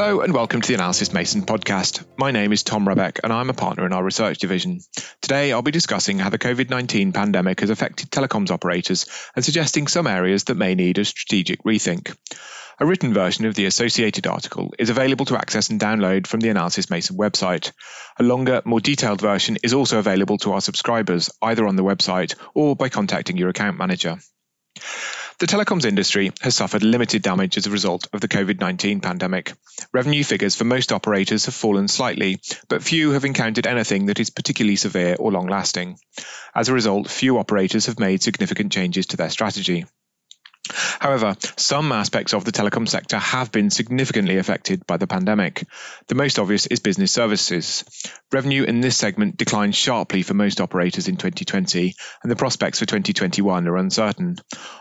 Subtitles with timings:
[0.00, 2.06] Hello and welcome to the Analysys Mason podcast.
[2.16, 4.80] My name is Tom Rebbeck and I'm a partner in our research division.
[5.20, 9.04] Today I'll be discussing how the COVID 19 pandemic has affected telecoms operators
[9.36, 12.16] and suggesting some areas that may need a strategic rethink.
[12.78, 16.48] A written version of the associated article is available to access and download from the
[16.48, 17.72] Analysys Mason website.
[18.18, 22.36] A longer, more detailed version is also available to our subscribers either on the website
[22.54, 24.16] or by contacting your account manager.
[25.40, 29.54] The telecoms industry has suffered limited damage as a result of the COVID 19 pandemic.
[29.90, 34.28] Revenue figures for most operators have fallen slightly, but few have encountered anything that is
[34.28, 35.96] particularly severe or long lasting.
[36.54, 39.86] As a result, few operators have made significant changes to their strategy.
[41.00, 45.66] However, some aspects of the telecom sector have been significantly affected by the pandemic.
[46.08, 47.84] The most obvious is business services.
[48.30, 52.84] Revenue in this segment declined sharply for most operators in 2020, and the prospects for
[52.84, 54.36] 2021 are uncertain.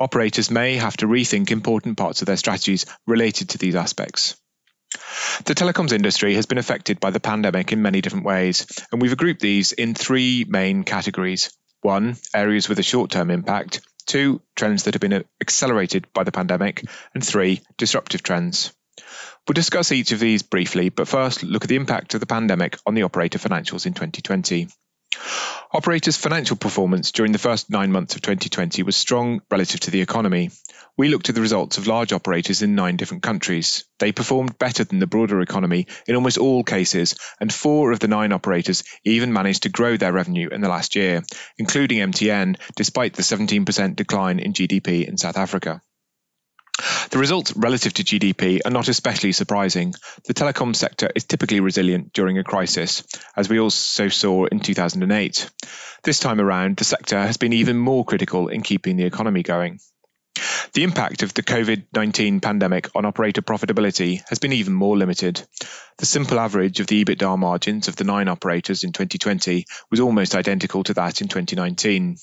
[0.00, 4.36] Operators may have to rethink important parts of their strategies related to these aspects.
[5.44, 9.16] The telecoms industry has been affected by the pandemic in many different ways, and we've
[9.16, 11.56] grouped these in three main categories.
[11.82, 16.24] One, areas with a short term impact two, trends that have been uh, accelerated by
[16.24, 16.84] the pandemic,
[17.14, 18.72] and three, disruptive trends.
[19.46, 22.78] We'll discuss each of these briefly, but first look at the impact of the pandemic
[22.86, 24.68] on the operator financials in 2020.
[25.72, 30.00] Operators' financial performance during the first nine months of 2020 was strong relative to the
[30.00, 30.50] economy.
[30.96, 33.84] We looked at the results of large operators in nine different countries.
[34.00, 38.08] They performed better than the broader economy in almost all cases, and four of the
[38.08, 41.22] nine operators even managed to grow their revenue in the last year,
[41.56, 45.82] including MTN, despite the 17% decline in GDP in South Africa.
[47.10, 49.94] The results relative to GDP are not especially surprising.
[50.24, 53.02] The telecom sector is typically resilient during a crisis,
[53.36, 55.50] as we also saw in 2008.
[56.02, 59.80] This time around, the sector has been even more critical in keeping the economy going.
[60.72, 65.42] The impact of the COVID 19 pandemic on operator profitability has been even more limited.
[65.98, 70.36] The simple average of the EBITDA margins of the nine operators in 2020 was almost
[70.36, 72.16] identical to that in 2019.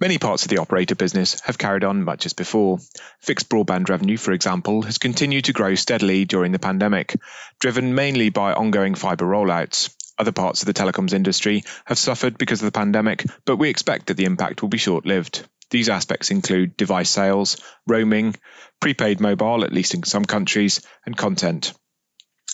[0.00, 2.78] Many parts of the operator business have carried on much as before.
[3.20, 7.14] Fixed broadband revenue, for example, has continued to grow steadily during the pandemic,
[7.60, 9.94] driven mainly by ongoing fibre rollouts.
[10.18, 14.06] Other parts of the telecoms industry have suffered because of the pandemic, but we expect
[14.06, 15.46] that the impact will be short lived.
[15.70, 18.34] These aspects include device sales, roaming,
[18.80, 21.72] prepaid mobile, at least in some countries, and content.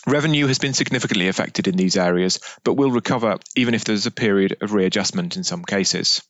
[0.07, 4.11] Revenue has been significantly affected in these areas, but will recover even if there's a
[4.11, 6.23] period of readjustment in some cases.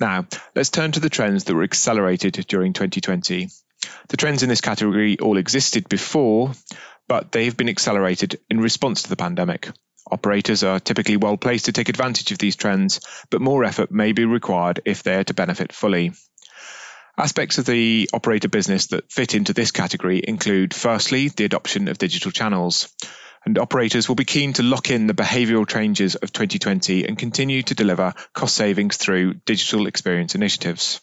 [0.00, 3.48] Now, let's turn to the trends that were accelerated during 2020.
[4.08, 6.52] The trends in this category all existed before,
[7.06, 9.70] but they have been accelerated in response to the pandemic.
[10.10, 13.00] Operators are typically well placed to take advantage of these trends,
[13.30, 16.12] but more effort may be required if they are to benefit fully.
[17.16, 21.96] Aspects of the operator business that fit into this category include firstly, the adoption of
[21.96, 22.92] digital channels
[23.44, 27.62] and operators will be keen to lock in the behavioural changes of 2020 and continue
[27.62, 31.00] to deliver cost savings through digital experience initiatives.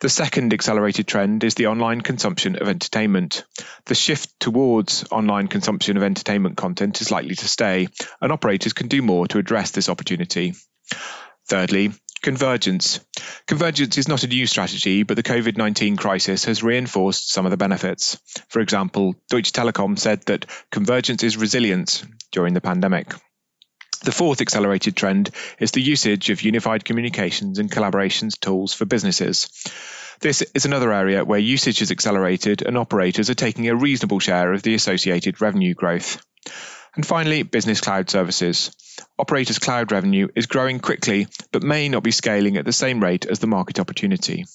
[0.00, 3.44] The second accelerated trend is the online consumption of entertainment.
[3.86, 7.88] The shift towards online consumption of entertainment content is likely to stay,
[8.20, 10.54] and operators can do more to address this opportunity.
[11.48, 11.92] Thirdly,
[12.22, 13.00] Convergence.
[13.46, 17.50] Convergence is not a new strategy, but the COVID 19 crisis has reinforced some of
[17.50, 18.18] the benefits.
[18.48, 23.14] For example, Deutsche Telekom said that convergence is resilience during the pandemic.
[24.02, 29.48] The fourth accelerated trend is the usage of unified communications and collaborations tools for businesses.
[30.20, 34.52] This is another area where usage is accelerated and operators are taking a reasonable share
[34.52, 36.24] of the associated revenue growth.
[36.98, 38.72] And finally, business cloud services.
[39.20, 43.24] Operators' cloud revenue is growing quickly, but may not be scaling at the same rate
[43.24, 44.46] as the market opportunity.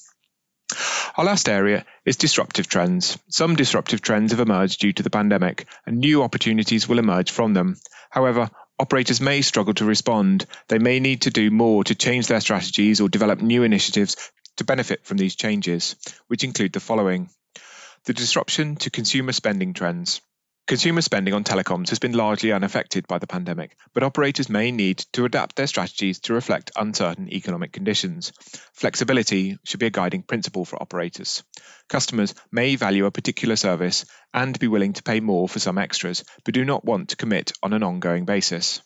[1.16, 3.18] Our last area is disruptive trends.
[3.30, 7.54] Some disruptive trends have emerged due to the pandemic, and new opportunities will emerge from
[7.54, 7.78] them.
[8.10, 10.46] However, operators may struggle to respond.
[10.68, 14.18] They may need to do more to change their strategies or develop new initiatives
[14.58, 15.96] to benefit from these changes,
[16.28, 17.30] which include the following
[18.04, 20.20] the disruption to consumer spending trends.
[20.74, 24.98] Consumer spending on telecoms has been largely unaffected by the pandemic, but operators may need
[25.14, 28.34] to adapt their strategies to reflect uncertain economic conditions.
[28.74, 31.44] Flexibility should be a guiding principle for operators.
[31.90, 36.24] Customers may value a particular service and be willing to pay more for some extras,
[36.44, 38.82] but do not want to commit on an ongoing basis.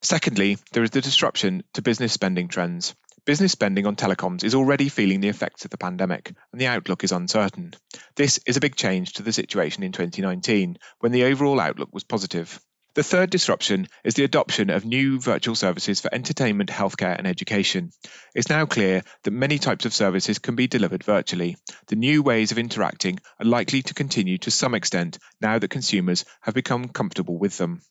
[0.00, 2.94] Secondly, there is the disruption to business spending trends.
[3.28, 7.04] Business spending on telecoms is already feeling the effects of the pandemic, and the outlook
[7.04, 7.74] is uncertain.
[8.16, 12.04] This is a big change to the situation in 2019, when the overall outlook was
[12.04, 12.58] positive.
[12.94, 17.90] The third disruption is the adoption of new virtual services for entertainment, healthcare, and education.
[18.34, 21.58] It's now clear that many types of services can be delivered virtually.
[21.88, 26.24] The new ways of interacting are likely to continue to some extent now that consumers
[26.40, 27.82] have become comfortable with them.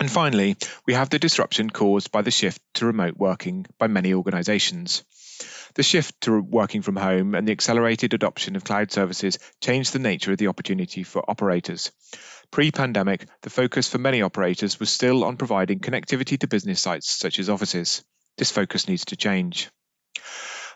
[0.00, 0.56] And finally,
[0.86, 5.02] we have the disruption caused by the shift to remote working by many organisations.
[5.74, 9.98] The shift to working from home and the accelerated adoption of cloud services changed the
[9.98, 11.90] nature of the opportunity for operators.
[12.52, 17.10] Pre pandemic, the focus for many operators was still on providing connectivity to business sites
[17.10, 18.04] such as offices.
[18.36, 19.68] This focus needs to change.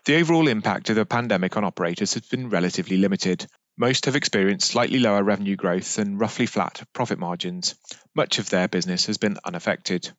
[0.04, 3.46] The overall impact of the pandemic on operators has been relatively limited,
[3.76, 7.74] most have experienced slightly lower revenue growth and roughly flat profit margins.
[8.14, 10.10] Much of their business has been unaffected.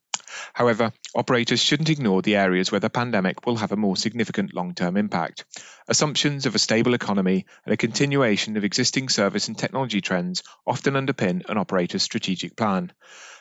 [0.54, 4.74] However, operators shouldn't ignore the areas where the pandemic will have a more significant long
[4.74, 5.46] term impact.
[5.88, 10.96] Assumptions of a stable economy and a continuation of existing service and technology trends often
[10.96, 12.92] underpin an operator's strategic plan.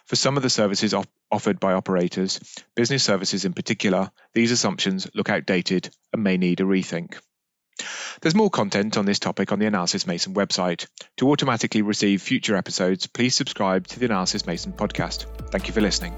[0.05, 2.41] For some of the services op- offered by operators,
[2.75, 7.19] business services in particular, these assumptions look outdated and may need a rethink.
[8.21, 10.87] There's more content on this topic on the Analysys Mason website.
[11.17, 15.27] To automatically receive future episodes, please subscribe to the Analysys Mason podcast.
[15.51, 16.15] Thank you for listening.